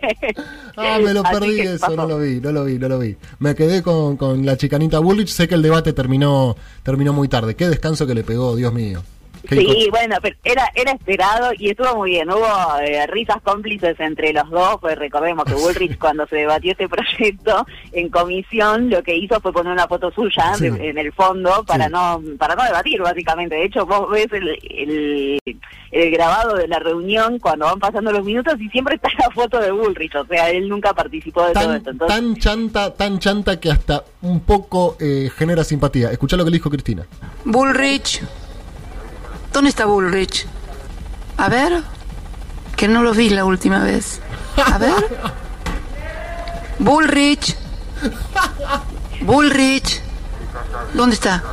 Ah, 0.78 1.00
me 1.04 1.14
lo 1.14 1.26
Así 1.26 1.40
perdí 1.40 1.60
eso, 1.62 1.80
pasó. 1.80 1.96
no 1.96 2.08
lo 2.08 2.20
vi, 2.20 2.40
no 2.40 2.52
lo 2.52 2.66
vi, 2.66 2.78
no 2.78 2.88
lo 2.88 3.00
vi. 3.00 3.18
Me 3.40 3.56
quedé 3.56 3.82
con, 3.82 4.16
con 4.16 4.46
la 4.46 4.58
chicanita 4.58 5.00
Bullrich, 5.00 5.30
sé 5.30 5.48
que 5.48 5.56
el 5.56 5.64
debate 5.64 5.92
terminó 5.92 6.56
terminó 6.84 7.14
muy 7.14 7.28
tarde. 7.28 7.56
Qué 7.56 7.68
descanso 7.68 8.06
que 8.06 8.14
le 8.14 8.24
pegó, 8.24 8.56
Dios 8.56 8.72
mío. 8.72 9.02
Sí, 9.50 9.88
bueno, 9.92 10.16
pero 10.22 10.36
era 10.44 10.70
era 10.76 10.92
esperado 10.92 11.52
y 11.58 11.70
estuvo 11.70 11.96
muy 11.96 12.12
bien. 12.12 12.30
Hubo 12.30 12.46
eh, 12.82 13.06
risas 13.08 13.38
cómplices 13.44 14.00
entre 14.00 14.34
los 14.34 14.50
dos. 14.50 14.78
Pues 14.82 14.98
recordemos 14.98 15.46
que 15.46 15.54
Bullrich 15.56 15.98
cuando 15.98 16.26
se 16.28 16.38
debatió 16.38 16.72
este 16.72 16.88
proyecto 16.90 17.66
en 17.92 18.10
comisión 18.10 18.90
lo 18.90 19.02
que 19.04 19.16
hizo 19.16 19.40
fue 19.42 19.54
poner 19.54 19.74
una 19.74 19.88
foto 19.88 20.12
suya 20.12 20.54
Sí. 20.56 20.70
de- 20.70 20.90
en 20.90 20.98
el 20.98 21.12
fondo 21.14 21.64
para 21.66 21.86
Sí. 21.86 21.92
no 21.92 22.22
para 22.38 22.56
no 22.56 22.64
debatir 22.64 23.02
básicamente. 23.02 23.56
De 23.56 23.66
hecho, 23.66 23.86
vos 23.86 24.10
ves 24.12 24.28
el, 24.32 24.50
el, 24.70 25.40
el 25.92 26.12
grabado 26.12 26.56
de 26.56 26.68
la 26.68 26.80
reunión 26.80 27.40
cuando 27.40 27.66
van 27.66 27.80
pasando 27.80 28.12
los 28.12 28.24
minutos 28.24 28.56
y 28.60 28.70
siempre 28.70 28.96
está 28.96 29.10
la 29.20 29.30
foto 29.32 29.60
de 29.60 29.72
Bullrich. 29.72 30.16
O 30.16 30.26
sea, 30.26 30.50
él 30.50 30.68
nunca 30.68 30.94
participó 30.94 31.46
de 31.48 31.54
todo 31.54 31.74
esto. 31.76 31.90
Entonces, 31.92 32.16
tan 32.18 32.36
chanta, 32.38 32.94
tan 32.94 33.20
chanta 33.20 33.60
que 33.60 33.72
hasta 33.72 34.04
un 34.22 34.42
poco 34.42 34.98
eh, 35.00 35.30
genera 35.36 35.64
simpatía. 35.64 36.12
Escuchá 36.12 36.36
lo 36.38 36.44
que 36.44 36.52
le 36.52 36.58
dijo 36.58 36.70
Cristina. 36.70 37.06
Bullrich. 37.46 38.22
¿Dónde 39.58 39.72
está 39.72 39.88
Bullrich? 39.88 40.46
A 41.36 41.50
ver. 41.50 41.82
Que 42.76 42.88
no 42.88 43.02
lo 43.02 43.16
vi 43.16 43.32
la 43.32 43.44
última 43.44 43.84
vez. 43.84 44.22
A 44.56 44.78
ver. 44.78 44.94
Bullrich. 46.78 47.58
Bullrich. 49.22 50.00
¿Dónde 50.94 51.16
está? 51.16 51.44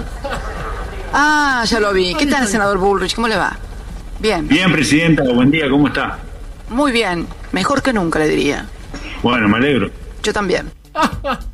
Ah, 1.15 1.65
ya 1.67 1.81
lo 1.81 1.95
vi. 1.95 2.15
¿Qué 2.15 2.27
tal, 2.27 2.47
senador 2.47 2.77
Bullrich? 2.77 3.15
¿Cómo 3.15 3.27
le 3.27 3.39
va? 3.39 3.57
Bien. 4.19 4.47
Bien, 4.49 4.71
Presidenta, 4.71 5.23
buen 5.33 5.51
día, 5.51 5.71
¿cómo 5.71 5.89
está? 5.89 6.19
Muy 6.69 6.93
bien. 6.93 7.27
Mejor 7.53 7.83
que 7.83 7.95
nunca, 7.95 8.19
le 8.19 8.29
diría. 8.29 8.67
Bueno, 9.23 9.49
me 9.49 9.57
alegro. 9.57 9.91
Yo 10.23 10.35
también. 10.35 10.71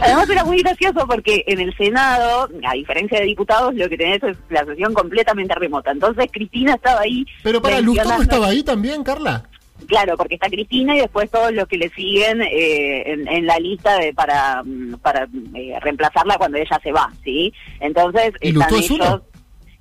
Además 0.00 0.28
era 0.30 0.44
muy 0.44 0.58
gracioso 0.58 1.06
porque 1.06 1.44
en 1.46 1.60
el 1.60 1.76
Senado, 1.76 2.48
a 2.66 2.74
diferencia 2.74 3.18
de 3.20 3.26
diputados, 3.26 3.74
lo 3.74 3.88
que 3.88 3.96
tenés 3.96 4.22
es 4.22 4.36
la 4.48 4.64
sesión 4.64 4.94
completamente 4.94 5.54
remota. 5.54 5.90
Entonces 5.90 6.26
Cristina 6.32 6.74
estaba 6.74 7.00
ahí. 7.00 7.26
Pero 7.42 7.60
para, 7.60 7.80
¿Lustó 7.80 8.20
estaba 8.20 8.48
ahí 8.48 8.62
también, 8.62 9.02
Carla? 9.02 9.44
Claro, 9.86 10.16
porque 10.16 10.34
está 10.34 10.48
Cristina 10.48 10.96
y 10.96 11.00
después 11.00 11.30
todos 11.30 11.52
los 11.52 11.66
que 11.66 11.78
le 11.78 11.88
siguen 11.90 12.42
eh, 12.42 13.12
en, 13.12 13.26
en 13.28 13.46
la 13.46 13.58
lista 13.58 13.98
de 13.98 14.12
para 14.12 14.62
mm, 14.62 14.98
para 15.02 15.26
eh, 15.54 15.78
reemplazarla 15.80 16.36
cuando 16.36 16.58
ella 16.58 16.78
se 16.82 16.92
va, 16.92 17.10
¿sí? 17.24 17.52
Entonces 17.80 18.32
¿Y 18.40 18.50
están 18.50 18.74
ellos. 18.74 19.22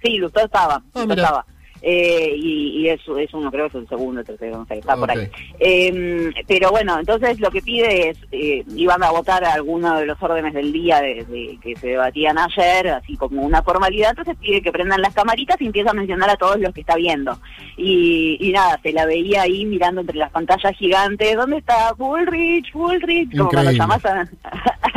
Sí, 0.01 0.17
Lustó 0.17 0.45
estaba. 0.45 0.81
Ah, 0.93 0.99
Lustó 0.99 1.13
estaba. 1.13 1.45
Eh, 1.81 2.33
y, 2.35 2.81
y 2.81 2.89
es, 2.89 2.99
es 3.19 3.33
uno, 3.33 3.49
creo 3.51 3.69
que 3.69 3.77
es 3.77 3.83
el 3.83 3.89
segundo, 3.89 4.19
el 4.21 4.25
tercero, 4.27 4.57
no 4.59 4.65
sé, 4.65 4.79
está 4.79 4.95
por 4.97 5.09
ahí. 5.11 5.29
Eh, 5.59 6.31
pero 6.47 6.71
bueno, 6.71 6.99
entonces 6.99 7.39
lo 7.39 7.49
que 7.51 7.61
pide 7.61 8.09
es, 8.09 8.17
eh, 8.31 8.63
iban 8.75 9.01
a 9.03 9.11
votar 9.11 9.43
algunos 9.45 9.99
de 9.99 10.05
los 10.05 10.21
órdenes 10.21 10.53
del 10.53 10.71
día 10.73 10.99
de, 11.01 11.23
de- 11.25 11.57
que 11.61 11.75
se 11.75 11.87
debatían 11.89 12.37
ayer, 12.37 12.87
así 12.89 13.15
como 13.15 13.41
una 13.43 13.61
formalidad, 13.63 14.09
entonces 14.11 14.35
pide 14.41 14.61
que 14.61 14.71
prendan 14.71 15.01
las 15.01 15.13
camaritas 15.13 15.59
y 15.61 15.65
empieza 15.67 15.91
a 15.91 15.93
mencionar 15.93 16.29
a 16.29 16.35
todos 16.35 16.59
los 16.59 16.73
que 16.73 16.81
está 16.81 16.95
viendo. 16.95 17.37
Y, 17.77 18.37
y 18.41 18.51
nada, 18.51 18.79
se 18.83 18.91
la 18.91 19.05
veía 19.05 19.43
ahí 19.43 19.65
mirando 19.65 20.01
entre 20.01 20.17
las 20.17 20.31
pantallas 20.31 20.75
gigantes, 20.77 21.35
¿dónde 21.35 21.57
está 21.57 21.93
Bullrich, 21.93 22.71
Bullrich? 22.73 23.31
Como 23.31 23.49
cuando 23.49 23.71
llamás 23.77 24.05
a 24.05 24.27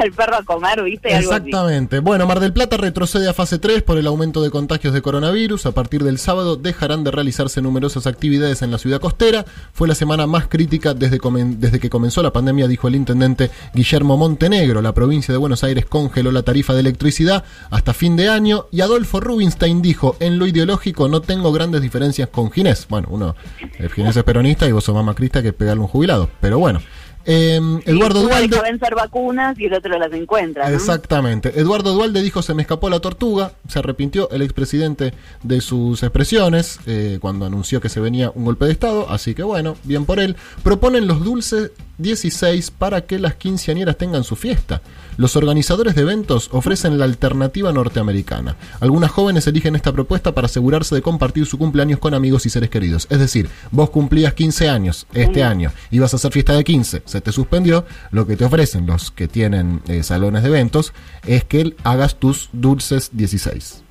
al 0.03 0.13
perro 0.13 0.37
a 0.37 0.43
comer, 0.43 0.83
¿viste? 0.83 1.17
Exactamente. 1.17 2.01
Bueno, 2.01 2.27
Mar 2.27 2.41
del 2.41 2.53
Plata 2.53 2.77
retrocede 2.77 3.29
a 3.29 3.33
fase 3.33 3.59
3 3.59 3.83
por 3.83 3.99
el 3.99 4.07
aumento 4.07 4.43
de 4.43 4.51
contagios 4.51 4.93
de 4.93 5.03
coronavirus. 5.03 5.67
A 5.67 5.73
partir 5.73 6.03
del 6.03 6.19
sábado 6.19 6.57
dejarán 6.57 7.05
de 7.05 7.11
realizarse 7.11 7.63
numerosas 7.63 8.07
actividades 8.07 8.63
en 8.63 8.71
la 8.71 8.79
ciudad 8.79 9.01
costera. 9.01 9.45
Fue 9.73 9.89
la 9.89 9.95
semana 9.95 10.27
más 10.27 10.49
crítica 10.49 10.95
desde, 10.95 11.21
desde 11.57 11.81
que 11.81 11.91
comenzó 11.91 12.23
la 12.23 12.33
pandemia, 12.33 12.69
dijo 12.69 12.89
el 12.89 12.97
intendente 12.97 13.51
Guillermo 13.75 14.17
Montenegro. 14.17 14.83
La 14.83 14.93
provincia 14.93 15.33
de 15.33 15.39
Buenos 15.39 15.65
Aires 15.65 15.87
congeló 15.87 16.33
la 16.33 16.43
tarifa 16.43 16.75
de 16.75 16.81
electricidad 16.81 17.45
hasta 17.71 17.95
fin 17.95 18.17
de 18.17 18.29
año. 18.29 18.67
Y 18.73 18.81
Adolfo 18.81 19.21
Rubinstein 19.21 19.83
dijo, 19.83 20.17
en 20.21 20.39
lo 20.39 20.47
ideológico 20.47 21.09
no 21.09 21.21
tengo 21.21 21.53
grandes 21.53 21.81
diferencias 21.81 22.29
con 22.29 22.51
Ginés. 22.51 22.87
Bueno, 22.89 23.09
uno, 23.11 23.37
el 23.79 23.91
Ginés 23.91 24.17
es 24.17 24.25
peronista 24.25 24.67
y 24.67 24.73
vos 24.73 24.85
sos 24.85 24.95
más 24.95 25.05
macrista 25.05 25.43
que 25.43 25.53
pegarle 25.53 25.83
un 25.83 25.89
jubilado. 25.89 26.29
Pero 26.41 26.59
bueno. 26.59 26.81
Eh, 27.25 27.61
Eduardo 27.85 28.21
Uno 28.21 28.29
Dualde... 28.29 28.49
deja 28.49 28.63
vencer 28.63 28.95
vacunas 28.95 29.59
y 29.59 29.67
el 29.67 29.75
otro 29.75 29.99
las 29.99 30.13
encuentra, 30.13 30.69
¿no? 30.69 30.75
Exactamente. 30.75 31.59
Eduardo 31.61 31.93
Dualde 31.93 32.23
dijo 32.23 32.43
se 32.43 32.55
me 32.55 32.63
escapó 32.63 32.91
la 32.91 33.01
tortuga, 33.01 33.53
se 33.69 33.79
arrepintió 33.79 34.31
el 34.31 34.43
expresidente 34.43 35.13
de 35.43 35.61
sus 35.61 36.03
expresiones 36.03 36.81
eh, 36.87 37.19
cuando 37.21 37.47
anunció 37.47 37.81
que 37.81 37.89
se 37.89 38.01
venía 38.01 38.31
un 38.35 38.45
golpe 38.45 38.65
de 38.65 38.73
Estado, 38.73 39.09
así 39.11 39.35
que 39.35 39.43
bueno, 39.43 39.77
bien 39.85 40.05
por 40.05 40.21
él. 40.21 40.37
Proponen 40.63 41.07
los 41.07 41.25
dulces 41.25 41.73
16 42.03 42.71
para 42.73 43.07
que 43.07 43.19
las 43.19 43.37
quinceañeras 43.37 43.97
tengan 43.97 44.25
su 44.25 44.37
fiesta. 44.37 44.83
Los 45.17 45.37
organizadores 45.37 45.95
de 45.95 46.03
eventos 46.03 46.49
ofrecen 46.53 46.99
la 46.99 47.05
alternativa 47.05 47.73
norteamericana. 47.73 48.57
Algunas 48.81 49.11
jóvenes 49.11 49.47
eligen 49.47 49.77
esta 49.77 49.93
propuesta 49.93 50.35
para 50.35 50.47
asegurarse 50.47 50.95
de 50.95 51.03
compartir 51.03 51.47
su 51.47 51.59
cumpleaños 51.59 51.99
con 51.99 52.15
amigos 52.15 52.47
y 52.47 52.51
seres 52.51 52.71
queridos. 52.71 53.07
Es 53.11 53.19
decir, 53.19 53.49
vos 53.71 53.91
cumplías 53.91 54.35
15 54.35 54.69
años 54.69 55.07
este 55.13 55.43
año, 55.43 55.71
ibas 55.91 56.13
a 56.13 56.17
hacer 56.17 56.33
fiesta 56.33 56.55
de 56.55 56.65
15, 56.65 57.03
se 57.05 57.21
te 57.21 57.33
suspendió, 57.33 57.85
lo 58.11 58.27
que 58.27 58.37
te 58.37 58.45
ofrecen 58.45 58.87
los 58.87 59.11
que 59.11 59.29
tienen 59.29 59.83
eh, 59.89 60.03
salones 60.03 60.43
de 60.43 60.49
eventos 60.49 60.93
es 61.27 61.45
que 61.45 61.75
hagas 61.85 62.17
tus 62.17 62.49
dulces 62.53 63.11
16. 63.13 63.85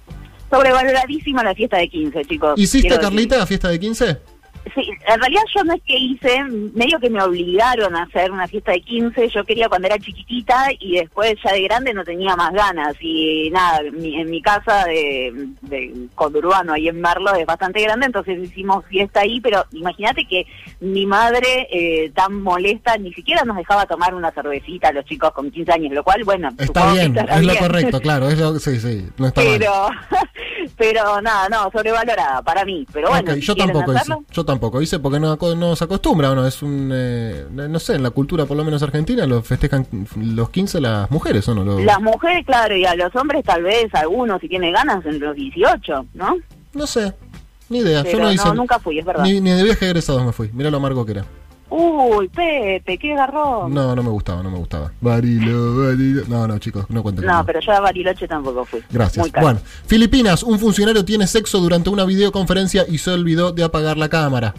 Sobrevaloradísima 0.49 1.43
la 1.43 1.55
fiesta 1.55 1.77
de 1.77 1.87
15, 1.87 2.25
chicos. 2.25 2.59
¿Hiciste, 2.59 2.99
Carlita, 2.99 3.37
la 3.37 3.47
fiesta 3.47 3.69
de 3.69 3.79
15? 3.79 4.17
Sí, 4.75 4.87
en 5.07 5.19
realidad 5.19 5.41
yo 5.55 5.63
no 5.63 5.73
es 5.73 5.81
que 5.81 5.97
hice, 5.97 6.43
medio 6.73 6.97
que 6.99 7.09
me 7.09 7.21
obligaron 7.21 7.93
a 7.95 8.03
hacer 8.03 8.31
una 8.31 8.47
fiesta 8.47 8.71
de 8.71 8.81
15, 8.81 9.27
yo 9.29 9.43
quería 9.43 9.67
cuando 9.67 9.87
era 9.87 9.97
chiquitita 9.97 10.67
y 10.79 10.97
después 10.97 11.33
ya 11.43 11.51
de 11.51 11.63
grande 11.63 11.93
no 11.93 12.03
tenía 12.03 12.35
más 12.35 12.53
ganas 12.53 12.95
y 13.01 13.49
nada, 13.49 13.81
mi- 13.91 14.21
en 14.21 14.29
mi 14.29 14.41
casa 14.41 14.85
de, 14.85 15.47
de 15.61 15.93
Conurbano 16.15 16.73
ahí 16.73 16.87
en 16.87 17.01
Merlo 17.01 17.33
es 17.35 17.45
bastante 17.45 17.81
grande, 17.81 18.05
entonces 18.05 18.37
hicimos 18.39 18.85
fiesta 18.85 19.21
ahí, 19.21 19.41
pero 19.41 19.65
imagínate 19.73 20.25
que 20.25 20.45
mi 20.79 21.05
madre 21.05 21.67
eh, 21.71 22.11
tan 22.15 22.41
molesta 22.41 22.97
ni 22.97 23.11
siquiera 23.13 23.43
nos 23.43 23.57
dejaba 23.57 23.85
tomar 23.87 24.13
una 24.13 24.31
cervecita 24.31 24.89
a 24.89 24.93
los 24.93 25.05
chicos 25.05 25.31
con 25.31 25.49
15 25.51 25.71
años, 25.71 25.91
lo 25.93 26.03
cual, 26.03 26.23
bueno, 26.23 26.49
Está 26.59 26.93
bien, 26.93 27.17
es 27.17 27.43
lo 27.43 27.55
correcto, 27.57 27.99
claro, 27.99 28.29
es 28.29 28.37
lo, 28.37 28.57
sí, 28.59 28.79
sí, 28.79 29.05
no 29.17 29.27
está 29.27 29.41
mal. 29.41 29.57
Pero, 29.57 29.73
pero 30.77 31.21
nada, 31.21 31.49
no, 31.49 31.69
sobrevalorada 31.71 32.41
para 32.41 32.63
mí. 32.63 32.85
Pero 32.93 33.09
bueno, 33.09 33.33
si 33.33 33.41
yo 33.41 33.55
tampoco 33.55 33.91
hice, 33.93 34.03
yo 34.41 34.45
tampoco 34.45 34.81
hice 34.81 34.99
porque 34.99 35.19
no, 35.19 35.35
no 35.55 35.75
se 35.75 35.83
acostumbra, 35.83 36.31
¿o 36.31 36.35
no? 36.35 36.45
Es 36.47 36.61
un, 36.63 36.89
eh, 36.93 37.45
no 37.51 37.79
sé, 37.79 37.95
en 37.95 38.03
la 38.03 38.09
cultura 38.09 38.45
por 38.45 38.57
lo 38.57 38.63
menos 38.63 38.81
argentina 38.83 39.25
lo 39.25 39.41
festejan 39.41 39.85
los 40.17 40.49
15 40.49 40.81
las 40.81 41.09
mujeres, 41.11 41.47
¿o 41.47 41.55
no? 41.55 41.63
Lo- 41.63 41.79
Las 41.79 42.01
mujeres, 42.01 42.45
claro, 42.45 42.75
y 42.75 42.85
a 42.85 42.95
los 42.95 43.15
hombres 43.15 43.43
tal 43.43 43.63
vez 43.63 43.93
algunos, 43.93 44.41
si 44.41 44.49
tienen 44.49 44.73
ganas, 44.73 45.05
en 45.05 45.19
los 45.19 45.35
18, 45.35 46.05
¿no? 46.15 46.35
No 46.73 46.87
sé, 46.87 47.13
ni 47.69 47.79
idea, 47.79 48.03
Pero 48.03 48.17
yo 48.19 48.23
no 48.25 48.31
hice... 48.31 48.45
no, 48.47 48.55
nunca 48.55 48.79
fui, 48.79 48.99
es 48.99 49.05
verdad. 49.05 49.23
Ni, 49.23 49.39
ni 49.41 49.51
de 49.51 49.63
viaje 49.63 49.85
egresados 49.85 50.23
me 50.25 50.31
fui, 50.31 50.49
mirá 50.53 50.69
lo 50.71 50.77
amargo 50.77 51.05
que 51.05 51.11
era. 51.13 51.25
Uy, 51.73 52.27
Pepe, 52.27 52.97
qué 52.97 53.15
garrón. 53.15 53.73
No, 53.73 53.95
no 53.95 54.03
me 54.03 54.09
gustaba, 54.09 54.43
no 54.43 54.51
me 54.51 54.57
gustaba. 54.57 54.91
Barilo, 54.99 55.77
barilo. 55.85 56.23
No, 56.27 56.45
no, 56.45 56.59
chicos, 56.59 56.85
no 56.89 57.01
cuenten 57.01 57.25
No, 57.25 57.45
pero 57.45 57.61
yo 57.61 57.71
a 57.71 57.79
Bariloche 57.79 58.27
tampoco 58.27 58.65
fui. 58.65 58.81
Gracias. 58.91 59.23
Muy 59.23 59.31
caro. 59.31 59.45
Bueno, 59.45 59.59
Filipinas, 59.87 60.43
un 60.43 60.59
funcionario 60.59 61.05
tiene 61.05 61.27
sexo 61.27 61.59
durante 61.59 61.89
una 61.89 62.03
videoconferencia 62.03 62.85
y 62.89 62.97
se 62.97 63.11
olvidó 63.11 63.53
de 63.53 63.63
apagar 63.63 63.97
la 63.97 64.09
cámara. 64.09 64.53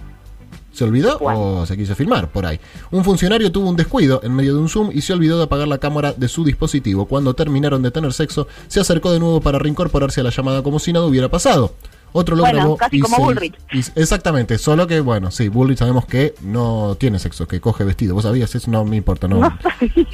¿Se 0.73 0.85
olvidó 0.85 1.19
Bueno. 1.19 1.41
o 1.61 1.67
se 1.67 1.77
quiso 1.77 1.95
filmar 1.95 2.29
por 2.31 2.47
ahí? 2.47 2.59
Un 2.91 3.05
funcionario 3.05 3.53
tuvo 3.53 3.69
un 3.69 3.77
descuido 3.77 4.21
en 4.23 4.35
medio 4.35 4.55
de 4.55 4.61
un 4.61 4.71
Zoom 4.71 4.91
y 4.91 5.03
se 5.03 5.13
olvidó 5.13 5.37
de 5.37 5.45
apagar 5.45 5.69
la 5.69 5.77
cámara 5.77 6.15
de 6.15 6.29
su 6.29 6.45
dispositivo. 6.45 7.05
Cuando 7.05 7.35
terminaron 7.35 7.83
de 7.83 7.91
tener 7.91 8.15
sexo, 8.15 8.49
se 8.69 8.81
acercó 8.81 9.13
de 9.13 9.21
nuevo 9.21 9.43
para 9.43 9.59
reincorporarse 9.59 10.23
a 10.23 10.25
la 10.25 10.31
llamada 10.31 10.63
como 10.63 10.79
si 10.79 10.95
nada 10.95 11.05
hubiera 11.05 11.29
pasado. 11.29 11.75
Otro 12.13 12.37
lo 12.37 12.43
Bueno, 12.43 12.59
grabó 12.59 12.77
casi 12.77 12.97
y 12.97 13.01
como 13.01 13.17
se- 13.17 13.23
Bullrich. 13.23 13.55
y- 13.73 13.79
exactamente, 14.01 14.59
solo 14.59 14.87
que, 14.87 15.01
bueno, 15.01 15.31
sí, 15.31 15.49
Bullrich 15.49 15.79
sabemos 15.79 16.05
que 16.07 16.35
no 16.43 16.97
tiene 16.99 17.19
sexo, 17.19 17.49
que 17.49 17.61
coge 17.61 17.85
vestido. 17.85 18.15
¿Vos 18.15 18.25
sabías? 18.25 18.55
Eso 18.55 18.71
no 18.71 18.85
me 18.85 18.97
importa, 18.97 19.29
no. 19.29 19.57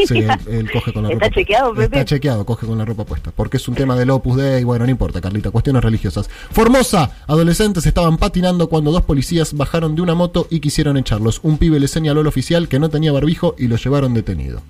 Sí, 0.07 0.19
él, 0.19 0.31
él 0.49 0.71
coge 0.71 0.93
con 0.93 1.03
la 1.05 1.11
¿Está 1.11 1.27
ropa 1.27 1.35
chequeado, 1.35 1.75
puesta. 1.75 1.91
Pepe? 1.91 2.01
Está 2.01 2.05
chequeado, 2.15 2.47
coge 2.47 2.67
con 2.67 2.79
la 2.79 2.85
ropa 2.85 3.05
puesta. 3.05 3.33
Porque 3.35 3.57
es 3.57 3.67
un 3.69 3.75
tema 3.75 3.97
del 3.97 4.11
Opus 4.11 4.37
Dei, 4.37 4.65
bueno, 4.65 4.85
no 4.85 4.91
importa, 4.91 5.21
Carlita, 5.21 5.51
cuestiones 5.51 5.83
religiosas. 5.83 6.29
Formosa, 6.53 7.11
adolescentes 7.27 7.85
estaban 7.87 8.17
patinando 8.17 8.69
cuando 8.69 8.93
dos 8.93 9.03
policías 9.03 9.55
bajaron 9.55 9.95
de 9.95 10.03
una 10.03 10.15
moto 10.15 10.47
y 10.51 10.61
quisieron 10.61 10.97
echarlos. 10.97 11.41
Un 11.43 11.59
pibe 11.59 11.81
le 11.81 11.89
señaló 11.89 12.21
al 12.21 12.27
oficial 12.27 12.69
que 12.69 12.79
no 12.79 12.89
tenía 12.91 13.13
barbijo 13.13 13.55
y 13.59 13.69
lo 13.69 13.77
llevaron 13.77 14.15
detenido. 14.15 14.61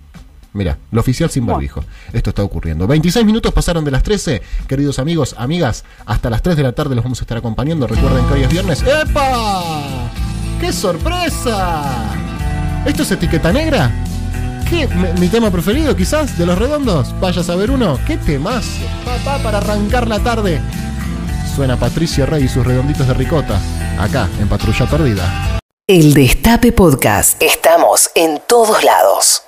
Mira, 0.59 0.77
el 0.91 0.99
oficial 0.99 1.31
sin 1.31 1.47
barbijo. 1.47 1.85
Esto 2.13 2.31
está 2.31 2.43
ocurriendo. 2.43 2.89
26 2.89 3.25
minutos 3.25 3.53
pasaron 3.53 3.85
de 3.85 3.93
las 3.93 4.03
13. 4.03 4.43
Queridos 4.67 4.99
amigos, 4.99 5.37
amigas, 5.39 5.85
hasta 6.05 6.29
las 6.31 6.43
3 6.43 6.57
de 6.57 6.65
la 6.65 6.73
tarde 6.73 6.97
los 6.97 7.05
vamos 7.05 7.21
a 7.21 7.23
estar 7.23 7.39
acompañando. 7.39 7.87
Recuerden 7.87 8.27
que 8.27 8.35
hoy 8.35 8.43
es 8.43 8.51
viernes. 8.51 8.83
¡Epa! 8.83 9.63
¡Qué 10.61 10.73
sorpresa! 10.73 12.13
¿Esto 12.85 13.05
es 13.05 13.11
etiqueta 13.13 13.53
negra? 13.53 13.89
¿Qué? 14.69 14.89
¿Mi, 14.89 15.21
mi 15.21 15.29
tema 15.29 15.49
preferido 15.53 15.95
quizás? 15.95 16.37
¿De 16.37 16.45
los 16.45 16.59
redondos? 16.59 17.15
Vaya 17.21 17.41
a 17.41 17.45
saber 17.45 17.71
uno. 17.71 17.97
¿Qué 18.05 18.17
temazo? 18.17 18.83
Papá, 19.05 19.41
para 19.41 19.59
arrancar 19.59 20.09
la 20.09 20.19
tarde. 20.19 20.61
Suena 21.55 21.77
Patricio 21.77 22.27
Rey 22.27 22.43
y 22.43 22.49
sus 22.49 22.67
redonditos 22.67 23.07
de 23.07 23.15
ricota. 23.15 23.61
Acá, 23.97 24.29
en 24.41 24.49
Patrulla 24.49 24.87
Perdida. 24.87 25.61
El 25.87 26.15
Destape 26.15 26.73
Podcast. 26.73 27.41
Estamos 27.41 28.11
en 28.17 28.43
todos 28.49 28.83
lados. 28.83 29.45